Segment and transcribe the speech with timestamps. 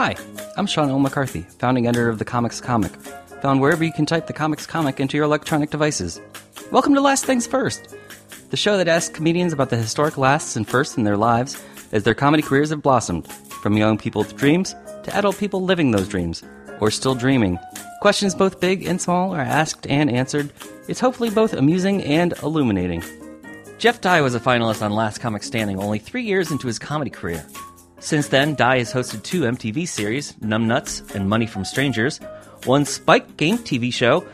[0.00, 0.14] Hi,
[0.56, 1.00] I'm Sean L.
[1.00, 2.92] McCarthy, founding editor of The Comics Comic,
[3.42, 6.20] found wherever you can type The Comics Comic into your electronic devices.
[6.70, 7.96] Welcome to Last Things First,
[8.50, 12.04] the show that asks comedians about the historic lasts and firsts in their lives as
[12.04, 14.72] their comedy careers have blossomed, from young people with dreams
[15.02, 16.44] to adult people living those dreams,
[16.78, 17.58] or still dreaming.
[18.00, 20.52] Questions both big and small are asked and answered.
[20.86, 23.02] It's hopefully both amusing and illuminating.
[23.78, 27.10] Jeff Dye was a finalist on Last Comic Standing only three years into his comedy
[27.10, 27.44] career.
[28.00, 32.18] Since then, Dye has hosted two MTV series, Numbnuts and Money from Strangers,
[32.64, 34.24] one Spike game TV show,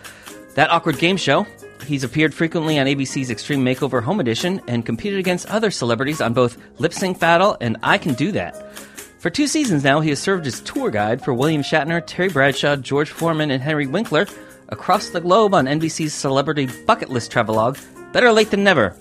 [0.55, 1.47] That Awkward Game Show.
[1.87, 6.33] He's appeared frequently on ABC's Extreme Makeover Home Edition and competed against other celebrities on
[6.33, 8.77] both Lip Sync Battle and I Can Do That.
[9.19, 12.77] For two seasons now, he has served as tour guide for William Shatner, Terry Bradshaw,
[12.77, 14.27] George Foreman, and Henry Winkler
[14.69, 17.79] across the globe on NBC's celebrity bucket list travelogue,
[18.13, 18.95] Better Late Than Never.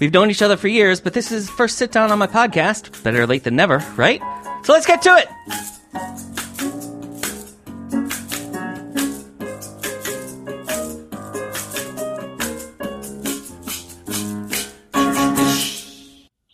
[0.00, 3.04] We've known each other for years, but this is first sit down on my podcast.
[3.04, 4.20] Better late than never, right?
[4.64, 5.28] So let's get to it!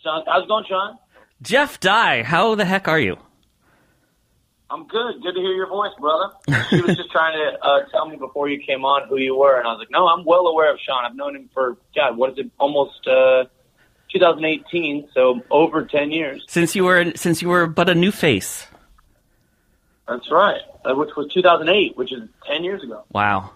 [0.03, 0.97] Sean, how's it going, Sean?
[1.41, 3.17] Jeff Dye, how the heck are you?
[4.69, 5.21] I'm good.
[5.21, 6.33] Good to hear your voice, brother.
[6.69, 9.57] She was just trying to uh, tell me before you came on who you were,
[9.57, 11.05] and I was like, no, I'm well aware of Sean.
[11.05, 13.45] I've known him for, God, what is it, almost uh,
[14.11, 16.43] 2018, so over 10 years.
[16.47, 18.67] Since you were since you were but a new face.
[20.07, 23.03] That's right, uh, which was 2008, which is 10 years ago.
[23.11, 23.51] Wow.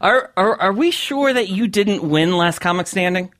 [0.00, 3.32] Are are are we sure that you didn't win Last Comic Standing?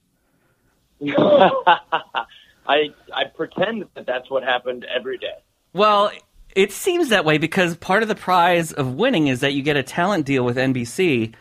[1.07, 5.37] I I pretend that that's what happened every day.
[5.73, 6.11] Well,
[6.55, 9.77] it seems that way because part of the prize of winning is that you get
[9.77, 11.35] a talent deal with NBC.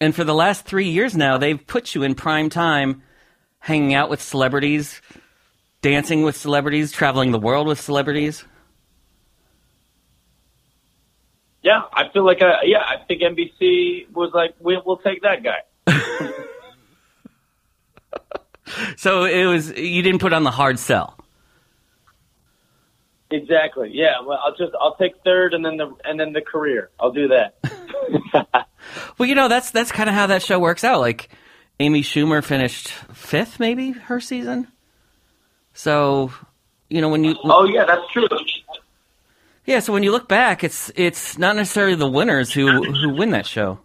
[0.00, 3.02] And for the last three years now, they've put you in prime time,
[3.58, 5.00] hanging out with celebrities,
[5.82, 8.44] dancing with celebrities, traveling the world with celebrities.
[11.62, 15.42] Yeah, I feel like, I, yeah, I think NBC was like, we, we'll take that
[15.42, 15.62] guy.
[18.96, 21.18] So it was you didn't put on the hard sell.
[23.34, 23.90] Exactly.
[23.92, 24.20] Yeah.
[24.24, 26.90] Well, I'll just I'll take third and then the and then the career.
[27.00, 27.56] I'll do that.
[29.18, 31.00] Well, you know that's that's kind of how that show works out.
[31.00, 31.30] Like
[31.80, 34.68] Amy Schumer finished fifth, maybe her season.
[35.72, 36.32] So
[36.90, 38.28] you know when you oh yeah, that's true.
[39.64, 43.30] yeah, so when you look back, it's it's not necessarily the winners who who win
[43.30, 43.80] that show.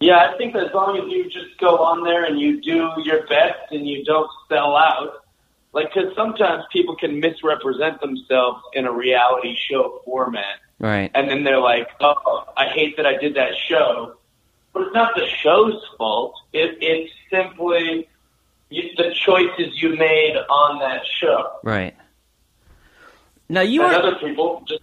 [0.00, 2.90] Yeah, I think that as long as you just go on there and you do
[3.04, 5.24] your best and you don't sell out,
[5.72, 11.10] like because sometimes people can misrepresent themselves in a reality show format, Right.
[11.14, 14.14] and then they're like, "Oh, I hate that I did that show,"
[14.72, 16.34] but it's not the show's fault.
[16.52, 18.08] It, it's simply
[18.70, 21.50] you, the choices you made on that show.
[21.62, 21.94] Right.
[23.48, 24.82] Now you and were other people just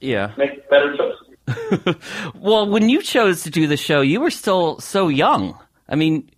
[0.00, 0.32] yeah.
[0.36, 1.28] make better choices.
[2.34, 5.58] well, when you chose to do the show, you were still so young.
[5.88, 6.30] I mean,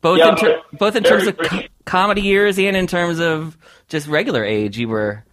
[0.00, 1.62] both Yeah, in ter- both in terms of co-.
[1.88, 3.56] comedy years and in terms of
[3.88, 5.24] just regular age, you were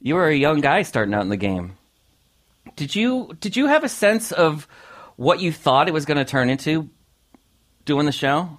[0.00, 1.76] you were a young guy starting out in the game.
[2.74, 4.66] Did you did you have a sense of
[5.16, 6.88] what you thought it was going to turn into
[7.84, 8.58] doing the show?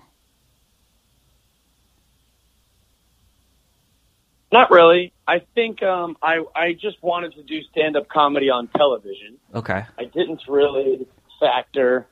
[4.52, 5.12] Not really.
[5.28, 9.38] I think um, I I just wanted to do stand up comedy on television.
[9.56, 9.84] Okay.
[9.98, 11.08] I didn't really
[11.40, 12.06] factor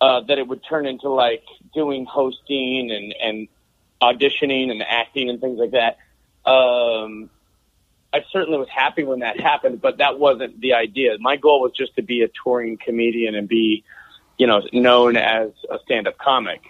[0.00, 1.42] uh, that it would turn into like
[1.74, 3.48] doing hosting and and
[4.02, 5.98] auditioning and acting and things like that.
[6.50, 7.30] Um,
[8.12, 11.16] I certainly was happy when that happened, but that wasn't the idea.
[11.20, 13.84] My goal was just to be a touring comedian and be,
[14.36, 16.60] you know, known as a stand-up comic.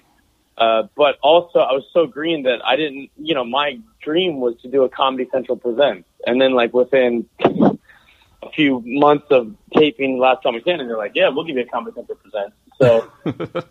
[0.58, 4.60] Uh, but also, I was so green that I didn't, you know, my dream was
[4.60, 10.19] to do a Comedy Central presents, and then like within a few months of taping
[10.19, 13.10] Last Comic Standing, they're like, "Yeah, we'll give you a Comedy Central presents." So,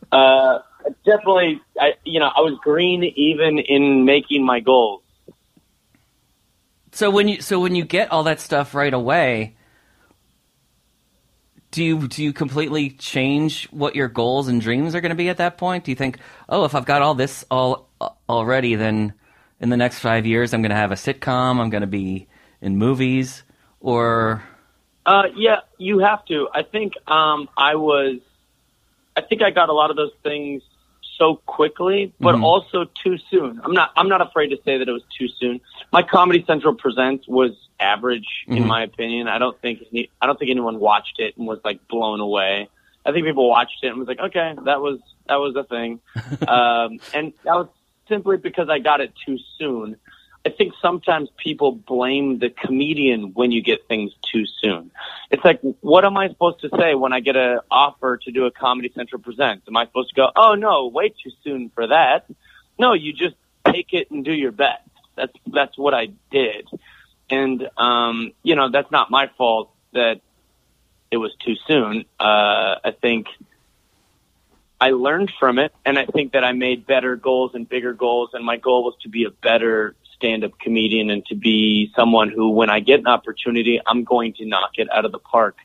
[0.12, 0.60] uh,
[1.06, 5.04] definitely, I, you know, I was green even in making my goals.
[6.92, 9.56] So when you so when you get all that stuff right away,
[11.72, 15.30] do you do you completely change what your goals and dreams are going to be
[15.30, 15.84] at that point?
[15.84, 16.18] Do you think,
[16.50, 19.14] oh, if I've got all this all uh, already, then
[19.60, 22.28] in the next five years I'm going to have a sitcom, I'm going to be
[22.62, 23.44] in movies,
[23.80, 24.44] or
[25.06, 26.50] Uh, yeah, you have to.
[26.54, 28.20] I think um, I was.
[29.16, 30.64] I think I got a lot of those things
[31.20, 32.44] so quickly, but Mhm.
[32.44, 33.60] also too soon.
[33.64, 33.92] I'm not.
[33.96, 35.60] I'm not afraid to say that it was too soon.
[35.92, 38.68] My Comedy Central presents was average, in Mhm.
[38.68, 39.28] my opinion.
[39.28, 39.84] I don't think.
[39.92, 42.70] any- I don't think anyone watched it and was like blown away.
[43.06, 46.00] I think people watched it and was like, okay, that was that was a thing,
[46.48, 47.68] um, and that was
[48.08, 49.98] simply because I got it too soon.
[50.46, 54.92] I think sometimes people blame the comedian when you get things too soon.
[55.30, 58.46] It's like, what am I supposed to say when I get an offer to do
[58.46, 59.68] a Comedy Central presents?
[59.68, 62.26] Am I supposed to go, oh no, way too soon for that?
[62.78, 64.88] No, you just take it and do your best.
[65.16, 66.70] That's that's what I did,
[67.30, 70.22] and um, you know that's not my fault that
[71.12, 72.06] it was too soon.
[72.18, 73.28] Uh, I think
[74.80, 78.30] I learned from it, and I think that I made better goals and bigger goals,
[78.34, 82.52] and my goal was to be a better stand-up comedian and to be someone who,
[82.52, 85.56] when I get an opportunity, I'm going to knock it out of the park,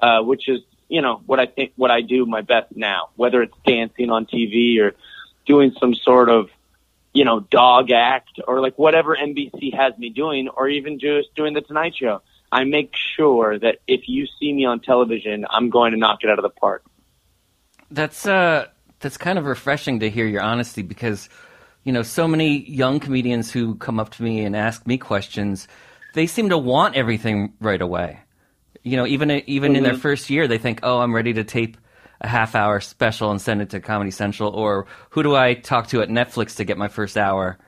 [0.00, 3.40] uh, which is, you know, what I think, what I do my best now, whether
[3.42, 4.94] it's dancing on TV or
[5.46, 6.50] doing some sort of,
[7.12, 11.54] you know, dog act or like whatever NBC has me doing, or even just doing
[11.54, 12.22] the Tonight Show.
[12.52, 16.30] I make sure that if you see me on television, I'm going to knock it
[16.30, 16.84] out of the park.
[17.92, 18.66] That's uh,
[18.98, 21.28] that's kind of refreshing to hear your honesty because
[21.84, 25.66] you know, so many young comedians who come up to me and ask me questions,
[26.14, 28.20] they seem to want everything right away.
[28.82, 29.76] You know, even even mm-hmm.
[29.76, 30.00] in their mm-hmm.
[30.00, 31.76] first year, they think, "Oh, I'm ready to tape
[32.20, 35.88] a half hour special and send it to Comedy Central," or "Who do I talk
[35.88, 37.58] to at Netflix to get my first hour?"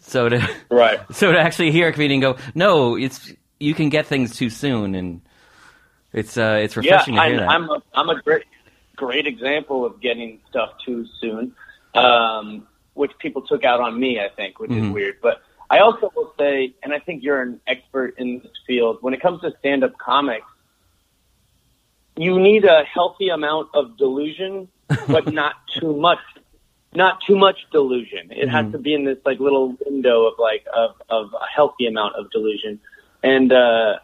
[0.00, 4.06] So to right, so to actually hear a comedian go, "No, it's you can get
[4.06, 5.22] things too soon," and
[6.12, 7.70] it's uh, it's refreshing yeah, to hear I'm, that.
[7.70, 8.44] I'm a, I'm a great
[8.96, 11.54] great example of getting stuff too soon.
[11.94, 12.66] Um,
[12.96, 14.86] which people took out on me, I think, which mm-hmm.
[14.86, 15.16] is weird.
[15.22, 19.14] But I also will say, and I think you're an expert in this field, when
[19.14, 20.46] it comes to stand up comics,
[22.16, 24.68] you need a healthy amount of delusion,
[25.08, 26.18] but not too much
[26.94, 28.30] not too much delusion.
[28.30, 28.48] It mm-hmm.
[28.48, 32.16] has to be in this like little window of like of of a healthy amount
[32.16, 32.80] of delusion.
[33.22, 33.98] And uh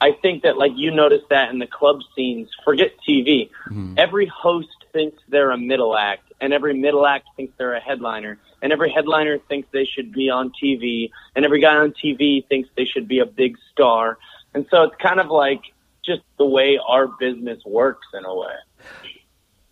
[0.00, 3.48] I think that like you notice that in the club scenes, forget TV.
[3.70, 3.94] Mm-hmm.
[3.96, 8.38] Every host thinks they're a middle act and every middle act thinks they're a headliner,
[8.62, 12.68] and every headliner thinks they should be on TV, and every guy on TV thinks
[12.76, 14.18] they should be a big star.
[14.54, 15.60] And so it's kind of like
[16.04, 18.54] just the way our business works in a way.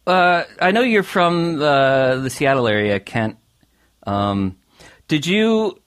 [0.07, 3.39] Uh, I know you're from the the Seattle area, Kent.
[4.07, 4.59] Um,
[5.09, 5.79] did you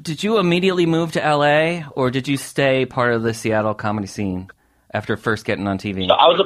[0.00, 4.06] did you immediately move to LA, or did you stay part of the Seattle comedy
[4.06, 4.48] scene
[4.92, 6.06] after first getting on TV?
[6.06, 6.44] So I was a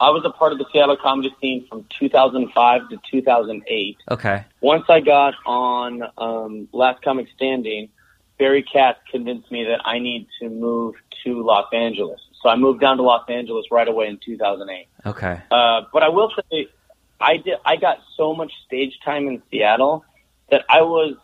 [0.00, 3.96] I was a part of the Seattle comedy scene from 2005 to 2008.
[4.10, 4.44] Okay.
[4.62, 7.90] Once I got on um, Last Comic Standing,
[8.38, 10.94] Barry Katz convinced me that I need to move
[11.24, 12.20] to Los Angeles.
[12.42, 14.88] So I moved down to Los Angeles right away in 2008.
[15.04, 15.42] Okay.
[15.50, 16.68] Uh, but I will say,
[17.20, 17.58] I did.
[17.66, 20.06] I got so much stage time in Seattle
[20.50, 21.16] that I was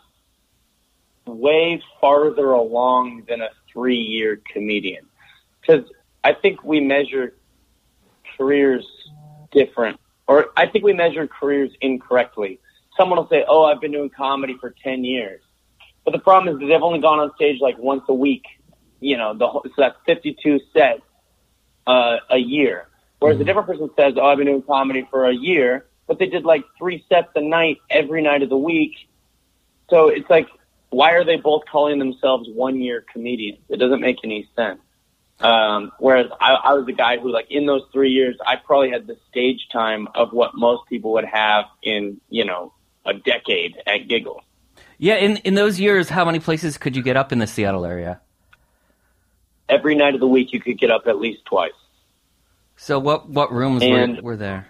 [1.24, 5.06] way farther along than a three-year comedian.
[5.62, 5.90] Because
[6.22, 7.32] I think we measure
[8.36, 8.86] careers
[9.52, 12.60] different, or I think we measure careers incorrectly.
[12.96, 15.40] Someone will say, "Oh, I've been doing comedy for ten years,"
[16.04, 18.44] but the problem is that they've only gone on stage like once a week.
[19.00, 21.02] You know, the whole, so that's fifty-two sets
[21.86, 22.88] uh, a year.
[23.18, 23.46] Whereas a mm-hmm.
[23.46, 26.64] different person says, "Oh, I've been doing comedy for a year," but they did like
[26.78, 28.94] three sets a night every night of the week.
[29.90, 30.48] So it's like,
[30.90, 33.60] why are they both calling themselves one-year comedians?
[33.68, 34.80] It doesn't make any sense.
[35.40, 38.90] Um, whereas I, I was the guy who, like, in those three years, I probably
[38.90, 42.72] had the stage time of what most people would have in, you know,
[43.04, 44.42] a decade at Giggle.
[44.98, 47.84] Yeah, in in those years, how many places could you get up in the Seattle
[47.84, 48.20] area?
[49.68, 51.72] Every night of the week, you could get up at least twice.
[52.76, 54.68] So, what what rooms and, were, were there?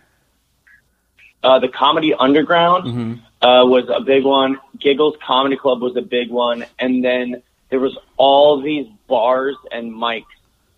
[1.44, 3.46] Uh, the Comedy Underground mm-hmm.
[3.46, 4.58] uh, was a big one.
[4.80, 9.92] Giggles Comedy Club was a big one, and then there was all these bars and
[9.92, 10.24] mics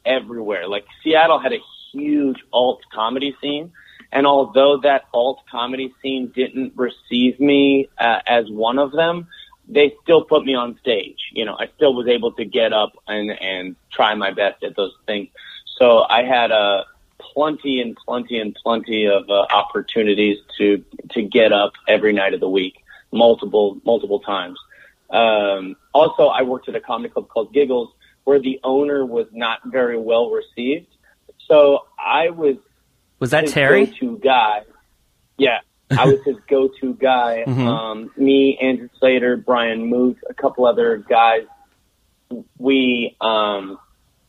[0.08, 0.66] everywhere.
[0.66, 1.60] Like Seattle had a
[1.92, 3.72] huge alt comedy scene.
[4.10, 9.28] And although that alt comedy scene didn't receive me uh, as one of them,
[9.68, 11.18] they still put me on stage.
[11.32, 14.76] You know, I still was able to get up and, and try my best at
[14.76, 15.28] those things.
[15.76, 16.84] So I had a uh,
[17.18, 22.40] plenty and plenty and plenty of uh, opportunities to, to get up every night of
[22.40, 24.58] the week, multiple, multiple times.
[25.10, 27.90] Um, also, I worked at a comedy club called Giggles,
[28.28, 30.88] where the owner was not very well received.
[31.46, 32.56] So I was
[33.18, 34.64] was that Terry go-to guy.
[35.38, 37.44] Yeah, I was his go-to guy.
[37.46, 37.66] Mm-hmm.
[37.66, 41.46] Um, me, Andrew Slater, Brian Muth, a couple other guys.
[42.58, 43.78] We um,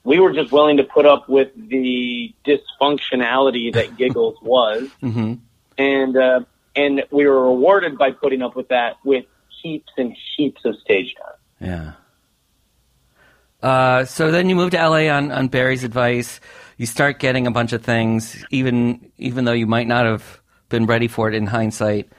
[0.05, 5.33] we were just willing to put up with the dysfunctionality that Giggles was, mm-hmm.
[5.77, 6.39] and uh,
[6.73, 9.25] and we were rewarded by putting up with that with
[9.61, 11.67] heaps and heaps of stage time.
[11.69, 11.91] Yeah.
[13.61, 16.39] Uh, so then you move to LA on, on Barry's advice.
[16.77, 20.85] You start getting a bunch of things, even even though you might not have been
[20.85, 22.09] ready for it in hindsight.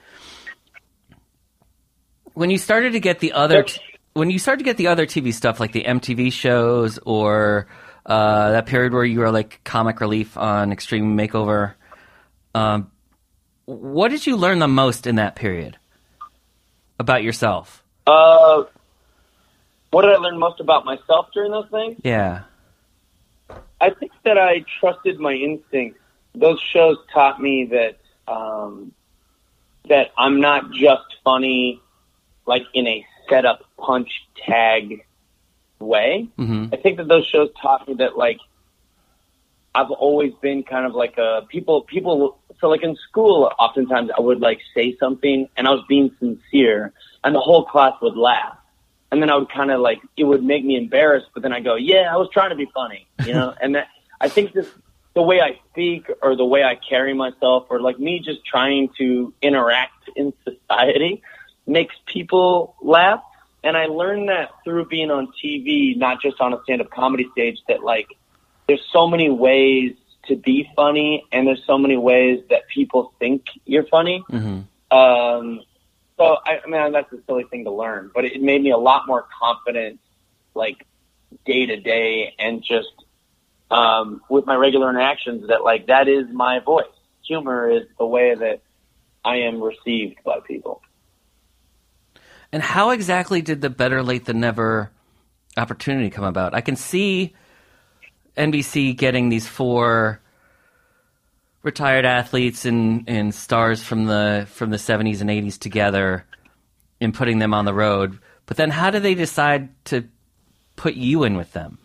[2.35, 3.65] when you started to get the other
[4.13, 7.69] when you started to get the other TV stuff like the MTV shows or
[8.07, 11.75] uh, that period where you were like comic relief on Extreme Makeover,
[12.55, 12.91] um,
[13.67, 15.79] what did you learn the most in that period
[16.99, 17.85] about yourself?
[18.07, 18.65] Uh,
[19.91, 22.01] what did I learn most about myself during those things?
[22.05, 22.43] Yeah.
[23.81, 25.99] I think that I trusted my instincts.
[26.35, 27.99] Those shows taught me that
[28.31, 28.93] um,
[29.89, 31.81] that I'm not just funny,
[32.47, 34.11] like in a setup punch
[34.47, 35.05] tag
[35.79, 36.29] way.
[36.37, 38.39] hmm I think that those shows taught me that like
[39.75, 44.21] I've always been kind of like a people people so like in school oftentimes I
[44.21, 46.93] would like say something and I was being sincere
[47.25, 48.59] and the whole class would laugh.
[49.13, 51.61] And then I would kind of like it would make me embarrassed, but then I
[51.61, 53.55] go, "Yeah, I was trying to be funny," you know.
[53.61, 53.89] and that
[54.21, 54.69] I think this
[55.15, 58.91] the way I speak or the way I carry myself or like me just trying
[58.99, 61.23] to interact in society
[61.67, 63.23] makes people laugh.
[63.63, 67.27] And I learned that through being on TV, not just on a stand up comedy
[67.33, 68.17] stage, that like
[68.69, 69.95] there's so many ways
[70.27, 74.23] to be funny and there's so many ways that people think you're funny.
[74.31, 75.63] hmm Um,
[76.21, 78.77] so I, I mean, that's a silly thing to learn, but it made me a
[78.77, 80.01] lot more confident,
[80.55, 80.87] like
[81.47, 82.93] day to day, and just
[83.71, 85.49] um, with my regular interactions.
[85.49, 86.85] That like that is my voice.
[87.27, 88.61] Humor is the way that
[89.25, 90.83] I am received by people.
[92.53, 94.91] And how exactly did the Better Late Than Never
[95.57, 96.53] opportunity come about?
[96.53, 97.35] I can see
[98.37, 100.20] NBC getting these four
[101.63, 106.25] retired athletes and, and stars from the from the 70s and 80s together
[107.01, 108.19] and putting them on the road.
[108.47, 110.09] But then how do they decide to
[110.77, 111.79] put you in with them?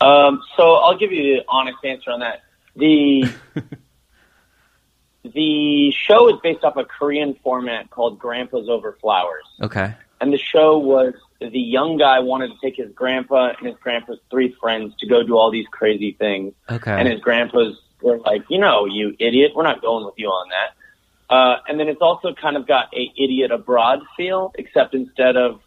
[0.00, 2.42] Um, so I'll give you the honest answer on that.
[2.74, 3.24] The
[5.22, 9.44] the show is based off a Korean format called Grandpa's Over Flowers.
[9.62, 9.94] Okay.
[10.20, 14.18] And the show was the young guy wanted to take his grandpa and his grandpa's
[14.30, 16.54] three friends to go do all these crazy things.
[16.70, 16.92] Okay.
[16.92, 20.48] And his grandpas were like, you know, you idiot, we're not going with you on
[20.50, 21.34] that.
[21.34, 25.60] Uh, and then it's also kind of got a idiot abroad feel, except instead of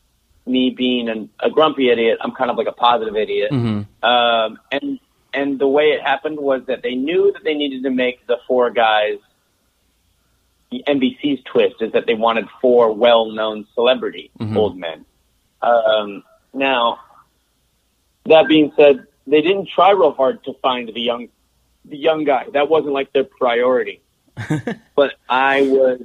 [0.46, 3.52] me being an, a grumpy idiot, I'm kind of like a positive idiot.
[3.52, 5.00] hmm Um, and
[5.32, 8.38] and the way it happened was that they knew that they needed to make the
[8.48, 9.20] four guys.
[10.72, 14.56] The NBC's twist is that they wanted four well-known celebrity Mhm.
[14.56, 15.06] old men.
[15.62, 17.00] Um, now,
[18.26, 21.28] that being said, they didn't try real hard to find the young,
[21.90, 22.46] the young guy.
[22.54, 24.02] That wasn't like their priority.
[24.96, 26.02] but I was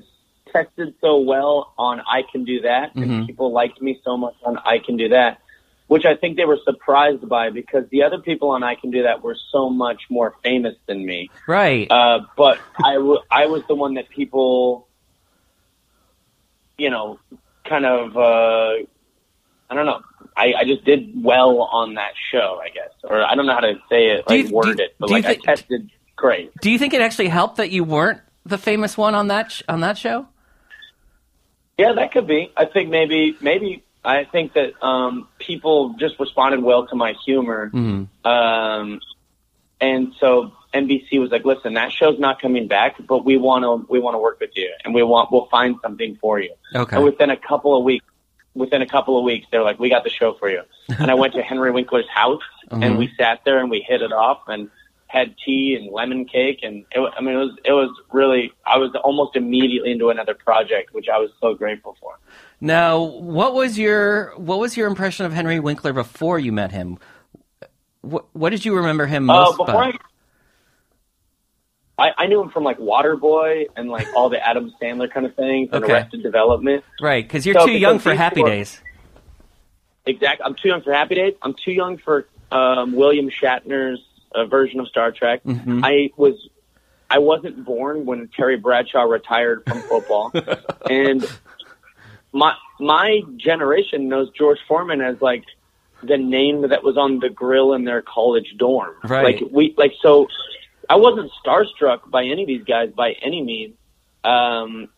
[0.53, 3.27] tested so well on I Can Do That, and Mhm.
[3.27, 5.41] people liked me so much on I Can Do That,
[5.87, 9.03] which I think they were surprised by because the other people on I Can Do
[9.03, 11.31] That were so much more famous than me.
[11.47, 11.91] Right.
[11.91, 14.89] Uh, but I, w- I was the one that people,
[16.79, 17.19] you know,
[17.65, 18.85] kind of, uh,
[19.71, 20.03] I don't know.
[20.37, 23.61] I, I just did well on that show, I guess, or I don't know how
[23.61, 26.53] to say it, like you- word you- it, but like I tested great.
[26.61, 29.63] Do you think it actually helped that you weren't the famous one on that sh-
[29.69, 30.27] on that show?
[31.79, 32.53] Yeah, that could be.
[32.57, 37.69] I think maybe, maybe I think that um, people just responded well to my humor,
[37.71, 39.01] hmm um,
[39.81, 43.87] and so NBC was like, "Listen, that show's not coming back, but we want to,
[43.91, 46.97] we want to work with you, and we want, we'll find something for you." Okay.
[46.97, 48.05] And within a couple of weeks,
[48.55, 51.15] within a couple of weeks, they're like, "We got the show for you." and I
[51.15, 52.85] went to Henry Winkler's house, Mhm.
[52.85, 54.71] and we sat there and we hit it off and
[55.07, 58.79] had tea and lemon cake, and it, I mean, it was, it was really, I
[58.79, 62.19] was almost immediately into another project, which I was so grateful for.
[62.61, 66.99] Now, what was your what was your impression of Henry Winkler before you met him?
[68.01, 69.87] What what did you remember him Uh, most before by?
[69.89, 69.93] I,
[71.99, 75.35] I, I knew him from like Waterboy and like all the Adam Sandler kind of
[75.37, 75.93] things and Okay.
[75.93, 76.83] Arrested Development.
[77.01, 78.81] Right, because you're So, too young for Happy Days.
[80.07, 80.45] Exactly.
[80.45, 81.35] I'm too young for Happy Days.
[81.41, 84.01] I'm too young for um, William Shatner's
[84.35, 85.43] uh, version of Star Trek.
[85.45, 85.81] Mhm.
[85.85, 86.35] I was,
[87.09, 90.33] I wasn't born when Terry Bradshaw retired from football,
[90.91, 91.25] and
[92.33, 95.45] my my generation knows George Foreman as like
[96.03, 98.95] the name that was on the grill in their college dorm.
[99.05, 99.41] Right.
[99.41, 100.27] Like we like so.
[100.89, 103.75] I wasn't starstruck by any of these guys by any means,
[104.23, 104.89] um,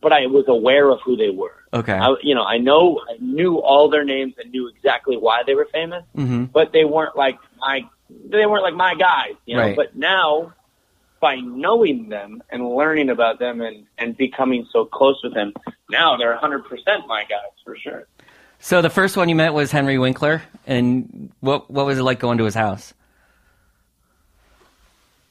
[0.00, 1.56] but I was aware of who they were.
[1.72, 1.92] Okay.
[1.92, 5.54] I, you know, I know, I knew all their names and knew exactly why they
[5.54, 9.62] were famous, hmm but they weren't like my, they weren't like my guys, you know.
[9.62, 9.76] Right.
[9.76, 10.54] But now,
[11.20, 15.52] by knowing them and learning about them and and becoming so close with them,
[15.90, 16.62] now they're 100%
[17.06, 18.06] my guys for sure.
[18.58, 22.18] So the first one you met was Henry Winkler, and what what was it like
[22.18, 22.92] going to his house?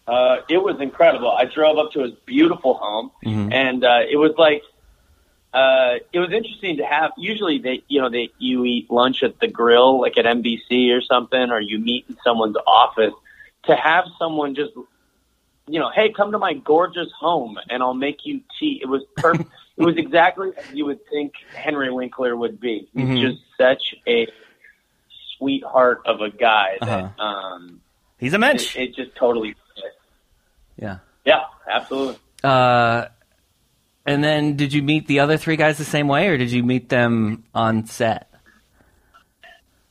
[0.10, 1.32] Uh, it was incredible.
[1.32, 3.54] I drove up to his beautiful home, Mhm.
[3.54, 4.63] and uh, it was like
[5.54, 7.12] uh, it was interesting to have.
[7.18, 11.01] Usually, they you know they you eat lunch at the grill, like at NBC or
[11.01, 13.13] something, or you meet in someone's office.
[13.66, 14.72] To have someone just
[15.68, 18.80] you know, hey, come to my gorgeous home and I'll make you tea.
[18.82, 19.51] It was perfect.
[19.78, 22.89] it was exactly as you would think Henry Winkler would be.
[22.96, 23.22] He's Mhm.
[23.22, 24.28] just such a
[25.38, 27.24] sweetheart of a guy that Uh-huh.
[27.24, 27.82] um,
[28.18, 28.75] He's a mensch.
[28.75, 29.56] it just totally.
[30.81, 31.00] Yeah.
[31.25, 32.17] Yeah, absolutely.
[32.43, 33.05] Uh,
[34.05, 36.63] and then did you meet the other three guys the same way, or did you
[36.63, 38.31] meet them on set?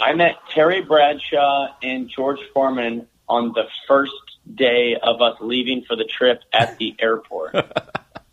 [0.00, 4.12] I met Terry Bradshaw and George Foreman on the first
[4.54, 7.54] day of us leaving for the trip at the airport.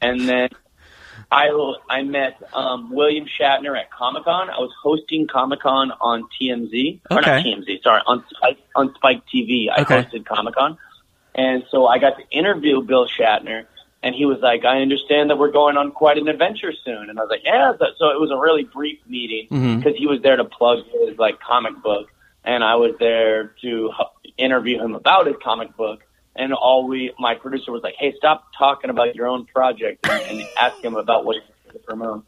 [0.02, 0.50] and then
[1.32, 1.50] I,
[1.90, 4.50] I met um, William Shatner at Comic Con.
[4.50, 7.02] I was hosting Comic Con on TMZ.
[7.12, 9.66] Or not TMZ, sorry, on Spike, on Spike TV.
[9.76, 10.04] I Okay.
[10.04, 10.78] hosted Comic Con.
[11.36, 13.66] And so I got to interview Bill Shatner.
[14.02, 17.10] And he was like, I understand that we're going on quite an adventure soon.
[17.10, 17.72] And I was like, yeah.
[17.98, 21.40] So it was a really brief meeting because he was there to plug his like
[21.40, 22.08] comic book,
[22.44, 26.02] and I was there to h- interview him about his comic book.
[26.36, 30.40] And all we, my producer was like, "Hey, stop talking about your own project and,
[30.40, 32.26] and ask him about what he's to promote."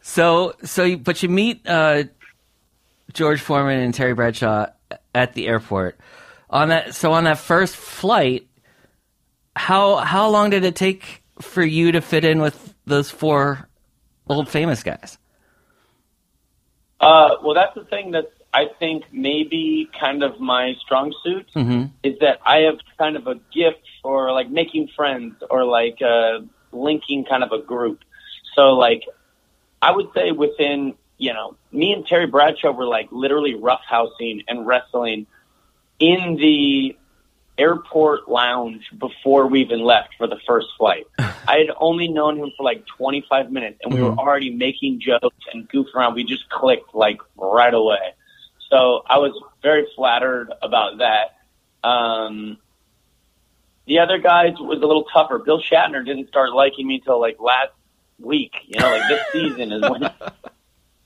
[0.00, 2.04] So, so, you, but you meet uh,
[3.12, 4.66] George Foreman and Terry Bradshaw
[5.14, 5.98] at the airport
[6.50, 6.94] on that.
[6.94, 8.48] So, on that first flight,
[9.56, 13.68] how how long did it take for you to fit in with those four
[14.28, 15.18] old famous guys?
[17.00, 21.84] Uh, well, that's the thing that I think maybe kind of my strong suit hmm
[22.02, 26.40] is that I have kind of a gift for like making friends or like uh,
[26.72, 28.00] linking kind of a group.
[28.54, 29.02] So like
[29.82, 34.66] I would say within you know me and Terry Bradshaw were like literally roughhousing and
[34.66, 35.26] wrestling
[35.98, 36.96] in the
[37.58, 41.06] airport lounge before we even left for the first flight.
[41.18, 44.18] I had only known him for like 25 minutes and we were Mhm.
[44.18, 46.14] already making jokes and goofing around.
[46.14, 48.14] We just clicked like right away.
[48.70, 49.32] So I was
[49.62, 51.36] very flattered about that.
[51.88, 52.58] Um,
[53.86, 55.38] the other guys was a little tougher.
[55.38, 57.72] Bill Shatner didn't start liking me until like last
[58.20, 58.52] week.
[58.66, 60.02] You know, like this season is when.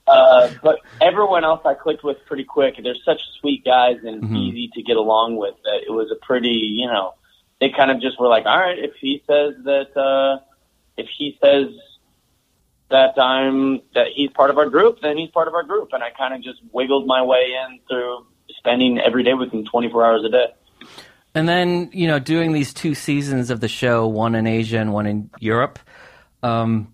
[0.05, 2.75] Uh, but everyone else I clicked with pretty quick.
[2.81, 4.35] They're such sweet guys and Mhm.
[4.35, 5.55] easy to get along with.
[5.63, 7.13] That it was a pretty, you know,
[7.59, 10.39] they kind of just were like, all right, if he says that, uh,
[10.97, 11.67] if he says
[12.89, 15.89] that I'm that he's part of our group, then he's part of our group.
[15.93, 18.25] And I kind of just wiggled my way in through
[18.57, 20.47] spending every day with him 24 hours a day.
[21.35, 24.93] And then, you know, doing these two seasons of the show, one in Asia and
[24.93, 25.79] one in Europe.
[26.43, 26.93] Um,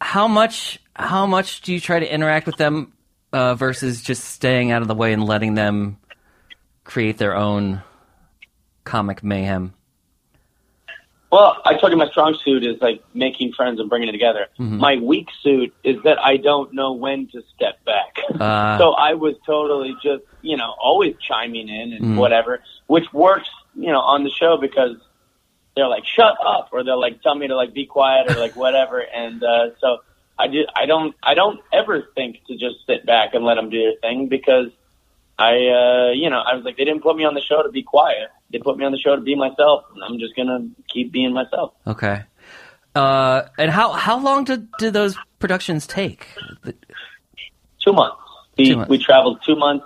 [0.00, 0.78] how much?
[0.94, 2.92] How much do you try to interact with them
[3.32, 5.98] uh, versus just staying out of the way and letting them
[6.84, 7.82] create their own
[8.84, 9.74] comic mayhem?
[11.32, 14.46] Well, I told you my strong suit is like making friends and bringing it together.
[14.60, 14.78] Mhm.
[14.78, 18.18] My weak suit is that I don't know when to step back.
[18.38, 22.16] Uh, so I was totally just, you know, always chiming in and Mhm.
[22.18, 24.96] whatever, which works, you know, on the show because
[25.74, 28.54] they're like, shut up, or they're like tell me to like be quiet or like
[28.54, 29.00] whatever.
[29.00, 29.98] And, uh, so
[30.38, 33.70] I did, I don't, I don't ever think to just sit back and let them
[33.70, 34.68] do their thing because
[35.38, 37.70] I, uh, you know, I was like, they didn't put me on the show to
[37.70, 38.30] be quiet.
[38.50, 41.32] They put me on the show to be myself, and I'm just gonna keep being
[41.32, 41.72] myself.
[41.86, 42.24] okay.
[42.94, 46.28] Uh, and how how long did do those productions take?
[47.84, 48.22] Two months.
[48.56, 48.90] We Two months.
[48.90, 49.84] we traveled two months.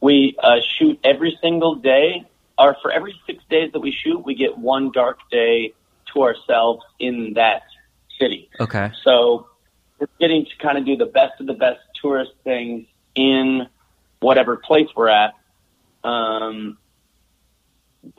[0.00, 2.24] We uh, shoot every single day,
[2.56, 5.74] or for every six days that we shoot, we get one dark day
[6.12, 7.62] to ourselves in that
[8.20, 8.48] city.
[8.60, 8.92] Okay.
[9.02, 9.48] So
[9.98, 13.66] we're getting to kind of do the best of the best tourist things in
[14.20, 15.34] whatever place we're at,
[16.02, 16.78] um,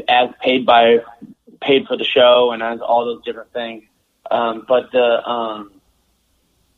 [0.08, 1.00] as paid by
[1.62, 3.84] paid for the show and as all those different things.
[4.30, 5.72] Um, but the um,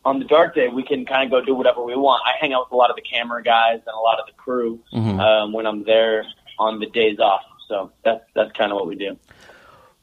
[0.04, 2.24] on the dark day, we can kind of go do whatever we want.
[2.26, 4.34] I hang out with a lot of the camera guys and a lot of the
[4.34, 5.20] crew Mhm.
[5.20, 6.26] um, when I'm there
[6.60, 7.42] on the days off.
[7.68, 9.18] So that's that's kind of what we do.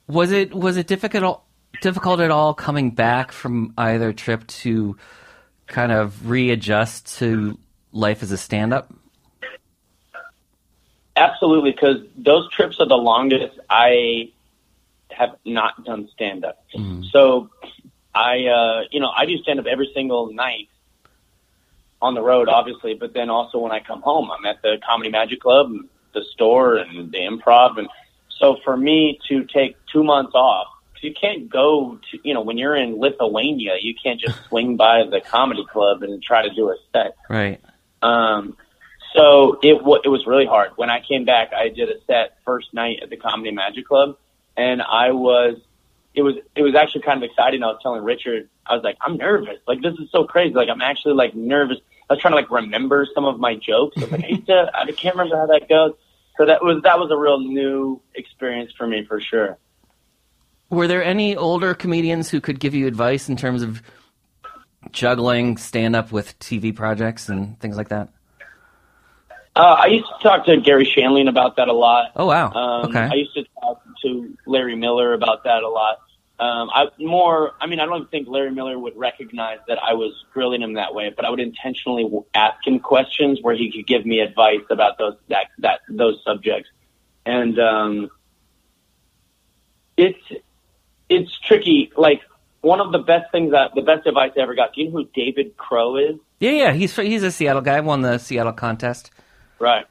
[0.07, 1.44] Was it was it difficult
[1.85, 4.97] difficult at all coming back from either trip to
[5.67, 7.59] kind of readjust to
[7.93, 8.91] life as a stand up?
[11.15, 14.31] Absolutely, because those trips are the longest I
[15.11, 16.65] have not done stand up.
[16.75, 17.05] Mhm.
[17.11, 17.51] So
[18.15, 20.71] I, uh, you know, I do stand up every single night
[22.01, 25.11] on the road, obviously, but then also when I come home, I'm at the Comedy
[25.11, 25.71] Magic Club,
[26.15, 27.77] the store, and the improv.
[27.77, 27.89] And
[28.31, 30.69] so for me to take two months off,
[31.03, 35.05] you can't go to, you know, when you're in Lithuania, you can't just swing by
[35.09, 37.17] the comedy club and try to do a set.
[37.29, 37.61] Right.
[38.03, 38.57] Um,
[39.15, 40.73] so it w- it was really hard.
[40.77, 44.17] When I came back, I did a set first night at the Comedy Magic Club,
[44.57, 45.57] and I was
[46.15, 47.63] it was it was actually kind of exciting.
[47.63, 49.59] I was telling Richard, I was like, I'm nervous.
[49.67, 50.55] Like this is so crazy.
[50.55, 51.79] Like I'm actually like nervous.
[52.09, 53.97] I was trying to like remember some of my jokes.
[53.97, 55.93] I was like, I, used to, I can't remember how that goes.
[56.37, 59.59] So that was that was a real new experience for me for sure.
[60.71, 63.83] Were there any older comedians who could give you advice in terms of
[64.91, 68.09] juggling stand up with TV projects and things like that?
[69.57, 72.11] Uh, I used to talk to Gary Shandling about that a lot.
[72.17, 72.51] Oh wow!
[72.51, 72.99] Um, okay.
[72.99, 75.99] I used to talk to Larry Miller about that a lot.
[76.41, 80.13] Um, I more, I mean, I don't think Larry Miller would recognize that I was
[80.33, 84.05] grilling him that way, but I would intentionally ask him questions where he could give
[84.05, 86.69] me advice about those that that those subjects,
[87.25, 88.11] and um,
[89.97, 90.19] it's
[91.09, 91.93] it's tricky.
[91.97, 92.23] Like
[92.61, 94.75] one of the best things that the best advice I ever got.
[94.75, 96.17] Do you know who David Crowe is?
[96.41, 97.81] Yeah, yeah, he's he's a Seattle guy.
[97.81, 99.11] Won the Seattle contest.
[99.59, 99.87] Right.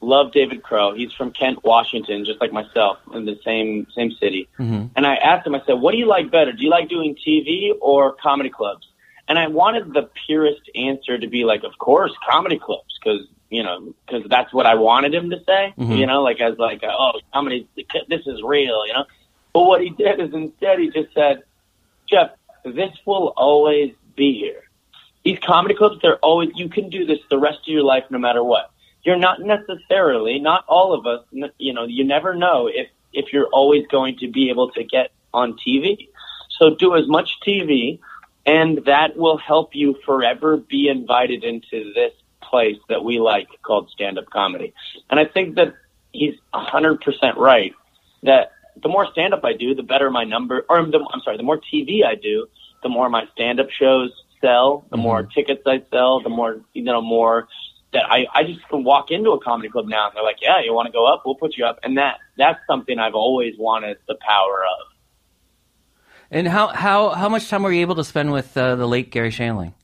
[0.00, 0.94] Love David Crowe.
[0.94, 4.48] He's from Kent, Washington, just like myself, in the same same city.
[4.58, 4.86] Mm-hmm.
[4.96, 6.52] And I asked him, I said, "What do you like better?
[6.52, 8.86] Do you like doing TV or comedy clubs?"
[9.28, 13.62] And I wanted the purest answer to be like, "Of course, comedy clubs," because you
[13.62, 15.72] know, because that's what I wanted him to say.
[15.78, 15.98] Mhm.
[15.98, 19.04] You know, like as like, "Oh, comedy, this is real," you know.
[19.52, 21.42] But what he did is instead he just said,
[22.08, 22.30] "Jeff,
[22.64, 24.62] this will always be here.
[25.24, 26.50] These comedy clubs, they're always.
[26.54, 28.72] You can do this the rest of your life, no matter what."
[29.04, 31.24] you're not necessarily, not all of us,
[31.58, 35.10] you know, you never know if, if you're always going to be able to get
[35.34, 36.08] on TV.
[36.58, 37.98] So do as much TV
[38.46, 43.90] and that will help you forever be invited into this place that we like called
[43.90, 44.74] stand-up comedy.
[45.10, 45.74] And I think that
[46.12, 47.72] he's a hundred percent right
[48.22, 51.42] that the more stand-up I do, the better my number, or the, I'm sorry, the
[51.42, 52.46] more TV I do,
[52.82, 57.00] the more my stand-up shows sell, the more tickets I sell, the more, you know,
[57.00, 57.48] more
[57.92, 60.62] that I, I just can walk into a comedy club now and they're like, yeah,
[60.64, 61.22] you want to go up?
[61.24, 61.78] We'll put you up.
[61.82, 64.92] And that, that's something I've always wanted the power of.
[66.32, 69.10] And how how how much time were you able to spend with uh, the late
[69.10, 69.74] Gary Shandling?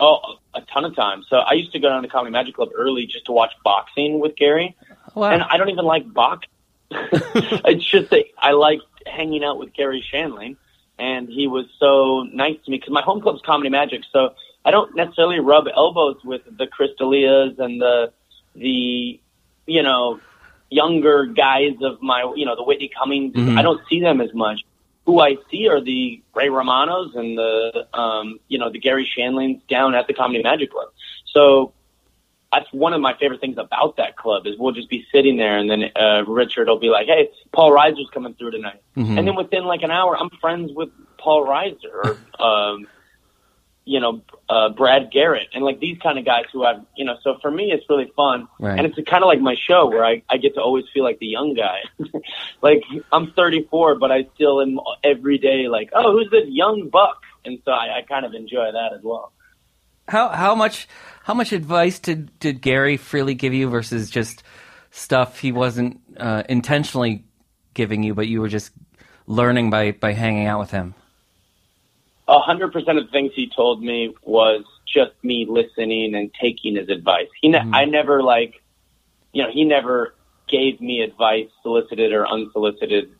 [0.00, 0.18] Oh,
[0.54, 1.22] a ton of time.
[1.30, 4.18] So I used to go down to Comedy Magic Club early just to watch boxing
[4.18, 4.76] with Gary.
[5.14, 5.30] Wow.
[5.30, 6.50] And I don't even like boxing.
[6.90, 10.56] it's just that I like hanging out with Gary Shandling.
[10.98, 14.02] And he was so nice to me because my home club's Comedy Magic.
[14.12, 18.12] So I don't necessarily rub elbows with the Chris D'Elias and the,
[18.54, 19.20] the,
[19.66, 20.20] you know,
[20.70, 23.34] younger guys of my, you know, the Whitney Cummings.
[23.34, 23.58] Mhm.
[23.58, 24.62] I don't see them as much.
[25.04, 29.60] Who I see are the Ray Romanos and the, um, you know, the Gary Shandlings
[29.68, 30.88] down at the Comedy Magic Club.
[31.26, 31.72] So
[32.52, 35.58] that's one of my favorite things about that club is we'll just be sitting there
[35.58, 39.18] and then uh, Richard will be like, "Hey, Paul Reiser's coming through tonight," Mhm.
[39.18, 42.86] and then within like an hour, I'm friends with Paul Reiser or, um,
[43.84, 47.16] you know, uh, Brad Garrett and like these kind of guys who I've, you know.
[47.22, 48.78] So for me, it's really fun, Right.
[48.78, 51.18] and it's kind of like my show where I I get to always feel like
[51.18, 51.80] the young guy.
[52.62, 52.82] like
[53.12, 57.58] I'm 34, but I still am every day like, "Oh, who's this young buck?" And
[57.64, 59.32] so I, I kind of enjoy that as well.
[60.08, 60.88] How how much
[61.22, 64.42] how much advice did did Gary freely give you versus just
[64.90, 67.24] stuff he wasn't uh, intentionally
[67.74, 68.72] giving you, but you were just
[69.26, 70.94] learning by by hanging out with him?
[72.28, 76.76] a hundred percent of the things he told me was just me listening and taking
[76.76, 77.28] his advice.
[77.40, 78.62] He, ne- I never like,
[79.32, 80.14] you know, he never
[80.48, 83.10] gave me advice, solicited or unsolicited.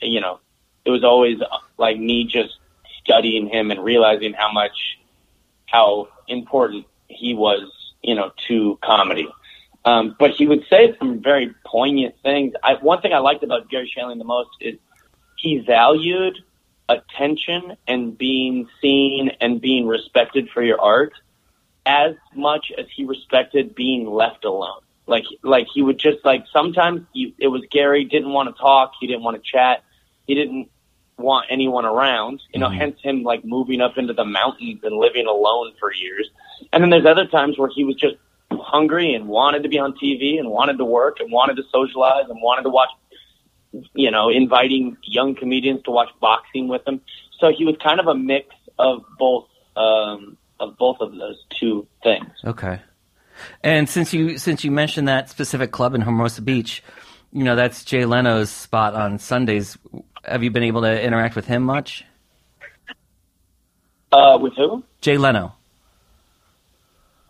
[0.00, 0.40] You know,
[0.84, 2.58] it was always uh, like me just
[3.02, 4.98] studying him and realizing how much,
[5.66, 7.70] how important he was,
[8.02, 9.28] you know, to comedy.
[9.84, 12.54] Um, but he would say some very poignant things.
[12.62, 14.76] I, one thing I liked about Gary Shandling the most is
[15.36, 16.38] he valued
[16.88, 21.12] attention and being seen and being respected for your art
[21.86, 24.80] as much as he respected being left alone.
[25.06, 28.92] Like, like he would just like sometimes you, it was Gary didn't want to talk,
[28.98, 29.84] he didn't want to chat,
[30.26, 30.70] he didn't
[31.18, 32.42] want anyone around.
[32.52, 32.76] You know, Mhm.
[32.76, 36.28] hence him like moving up into the mountains and living alone for years.
[36.72, 38.16] And then there's other times where he was just
[38.50, 42.28] hungry and wanted to be on TV and wanted to work and wanted to socialize
[42.28, 42.90] and wanted to watch
[43.94, 47.00] you know, inviting young comedians to watch boxing with him.
[47.40, 49.46] So he was kind of a mix of both
[49.76, 52.30] um, of both of those two things.
[52.44, 52.80] Okay.
[53.64, 56.82] And since you since you mentioned that specific club in Hermosa Beach,
[57.34, 59.76] you know that's Jay Leno's spot on Sundays.
[60.24, 62.04] Have you been able to interact with him much?
[64.12, 64.82] Uh, with who?
[65.00, 65.54] Jay Leno.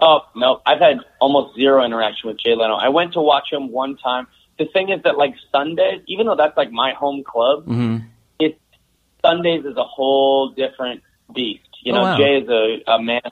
[0.01, 2.75] Oh no, I've had almost zero interaction with Jay Leno.
[2.75, 4.27] I went to watch him one time.
[4.59, 7.99] The thing is that like Sundays, even though that's like my home club, hmm
[8.39, 8.61] it
[9.25, 11.03] Sundays is a whole different
[11.35, 11.63] beast.
[11.83, 12.17] You Oh, know, wow.
[12.19, 13.23] Jay is a, a man.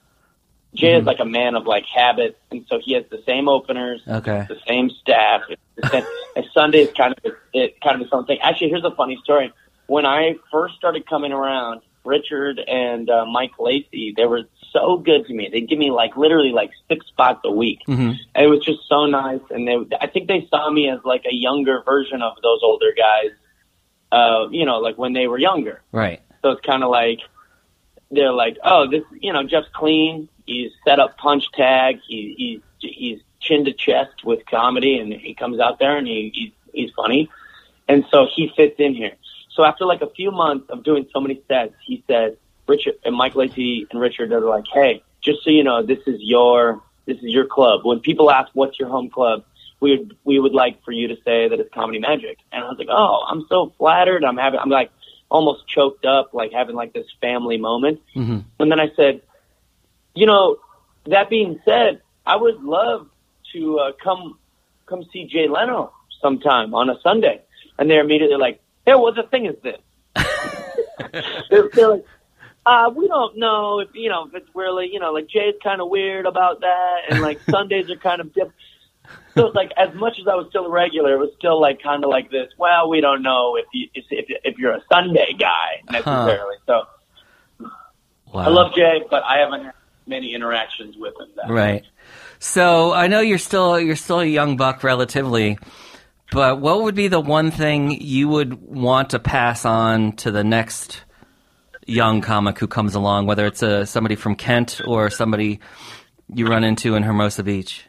[0.75, 1.01] Jay Mhm.
[1.01, 4.47] is like a man of like habits, and so he has the same openers, Okay.
[4.49, 5.43] the same staff.
[5.77, 6.05] The same,
[6.37, 8.39] and Sunday is kind of it kind of its own thing.
[8.41, 9.53] Actually, here's a funny story.
[9.87, 15.27] When I first started coming around, Richard and uh, Mike Lacey, they were so good
[15.27, 15.51] to me.
[15.53, 17.81] They'd give me like literally like six spots a week.
[17.87, 18.13] Mm-hmm.
[18.35, 19.41] And it was just so nice.
[19.51, 22.93] And they, I think they saw me as like a younger version of those older
[22.97, 23.33] guys.
[24.11, 25.83] Uh, you know, like when they were younger.
[25.93, 26.21] Right.
[26.43, 27.19] So it's kind of like
[28.11, 30.29] they're like, oh, this, you know, Jeff's clean.
[30.53, 32.01] He's set up punch tag.
[32.07, 36.31] He, he's he's chin to chest with comedy, and he comes out there and he,
[36.35, 37.31] he's he's funny,
[37.89, 39.17] and so he fits in here.
[39.51, 42.37] So after like a few months of doing so many sets, he said,
[42.67, 46.17] Richard and Mike Lacey and Richard are like, hey, just so you know, this is
[46.21, 47.81] your this is your club.
[47.85, 49.45] When people ask what's your home club,
[49.81, 52.39] we would we would like for you to say that it's Comedy Magic.
[52.51, 54.25] And I was like, oh, I'm so flattered.
[54.25, 54.91] I'm having I'm like
[55.29, 58.01] almost choked up, like having like this family moment.
[58.15, 58.41] Mm-hmm.
[58.61, 59.23] And then I said,
[60.15, 60.57] you know,
[61.07, 63.09] that being said, I would love
[63.53, 64.39] to uh, come
[64.87, 67.41] come see Jay Leno sometime on a Sunday.
[67.79, 69.81] And they're immediately like, hey, what the thing is this?
[71.51, 72.05] they're, they're like,
[72.65, 75.81] uh, we don't know if you know if it's really you know like Jay's kind
[75.81, 78.55] of weird about that, and like Sundays are kind of different.
[79.35, 81.83] So it's like as much as I was still a regular, it was still like
[81.83, 82.53] kind of like this.
[82.57, 84.05] Well, we don't know if you if
[84.45, 86.57] if you're a Sunday guy necessarily.
[86.67, 86.87] So
[88.33, 88.45] Wow.
[88.45, 89.73] I love Jay, but I haven't
[90.07, 91.29] many interactions with him.
[91.37, 91.85] That Right.
[92.39, 95.59] So I know you're still you're still a young buck relatively,
[96.33, 100.43] but what would be the one thing you would want to pass on to the
[100.43, 101.03] next
[101.87, 105.61] young comic who comes along, whether it's a, somebody from Kent or somebody
[106.35, 107.85] you run into in Hermosa Beach?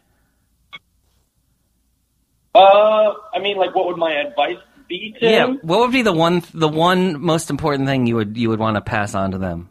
[2.56, 5.48] Uh, I mean, like, what would my advice be to Yeah.
[5.48, 5.60] him?
[5.64, 8.76] What would be the one the one most important thing you would you would want
[8.76, 9.70] to pass on to them?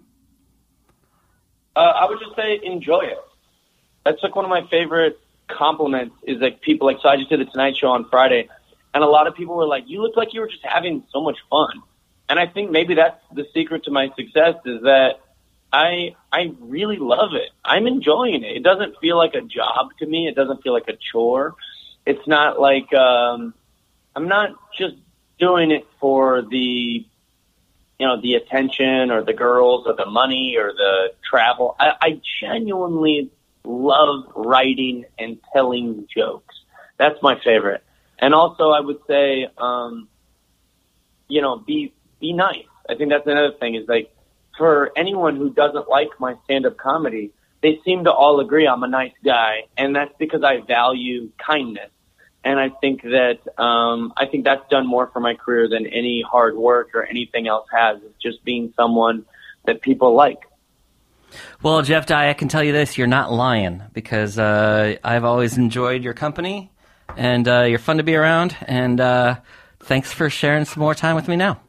[1.74, 3.18] Uh, I would just say enjoy it.
[4.04, 7.40] That's like one of my favorite compliments is like people like so I just did
[7.40, 8.48] the Tonight Show on Friday,
[8.94, 11.20] and a lot of people were like, "You look like you were just having so
[11.20, 11.82] much fun,"
[12.28, 15.20] and I think maybe that's the secret to my success is that
[15.72, 17.50] I I really love it.
[17.64, 18.56] I'm enjoying it.
[18.56, 20.28] It doesn't feel like a job to me.
[20.28, 21.54] It doesn't feel like a chore.
[22.04, 23.54] It's not like um,
[24.14, 24.94] I'm not just
[25.38, 27.06] doing it for the
[28.02, 31.76] you know, the attention or the girls or the money or the travel.
[31.78, 33.30] I, I genuinely
[33.62, 36.52] love writing and telling jokes.
[36.98, 37.84] That's my favorite.
[38.18, 40.08] And also I would say, um,
[41.28, 42.66] you know, be, be nice.
[42.90, 44.12] I think that's another thing is like
[44.58, 47.30] for anyone who doesn't like my stand-up comedy,
[47.62, 49.68] they seem to all agree I'm a nice guy.
[49.78, 51.90] And that's because I value kindness
[52.44, 56.22] and I think that um, I think that's done more for my career than any
[56.22, 57.98] hard work or anything else has.
[58.02, 59.24] It's just being someone
[59.64, 60.40] that people like.
[61.62, 65.57] Well, Jeff Dye, I can tell you this: you're not lying because uh, I've always
[65.57, 66.70] enjoyed your company,
[67.16, 68.57] and uh, you're fun to be around.
[68.62, 69.37] And uh,
[69.81, 71.61] thanks for sharing some more time with me now.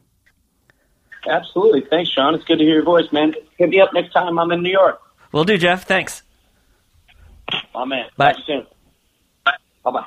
[1.26, 2.34] Absolutely, thanks, Sean.
[2.34, 3.32] It's good to hear your voice, man.
[3.56, 5.00] Hit me up next time I'm in New York.
[5.32, 5.84] Will do, Jeff.
[5.84, 6.22] Thanks.
[7.74, 8.32] Oh man, Bye.
[8.32, 8.66] Talk to you soon.
[9.84, 10.06] Bye bye.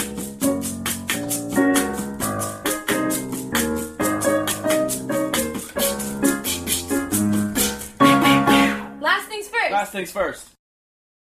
[9.91, 10.47] Things first.